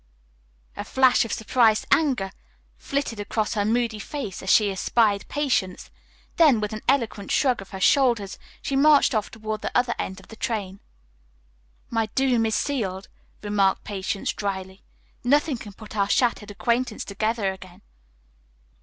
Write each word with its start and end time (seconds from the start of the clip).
A 0.75 0.83
flash 0.83 1.25
of 1.25 1.31
surprised 1.31 1.85
anger 1.91 2.31
flitted 2.75 3.19
across 3.19 3.53
her 3.53 3.63
moody 3.63 3.99
face 3.99 4.41
as 4.41 4.49
she 4.49 4.71
espied 4.71 5.27
Patience, 5.29 5.91
then, 6.37 6.59
with 6.59 6.73
an 6.73 6.81
eloquent 6.89 7.29
shrug 7.31 7.61
of 7.61 7.69
her 7.69 7.79
shoulders, 7.79 8.39
she 8.63 8.75
marched 8.75 9.13
off 9.13 9.29
toward 9.29 9.61
the 9.61 9.69
other 9.77 9.93
end 9.99 10.19
of 10.19 10.29
the 10.29 10.35
train. 10.35 10.79
"My 11.91 12.07
doom 12.15 12.47
is 12.47 12.55
sealed," 12.55 13.09
remarked 13.43 13.83
Patience 13.83 14.33
dryly. 14.33 14.83
"Nothing 15.23 15.57
can 15.59 15.73
put 15.73 15.95
our 15.95 16.09
shattered 16.09 16.49
acquaintance 16.49 17.05
together 17.05 17.53
again." 17.53 17.83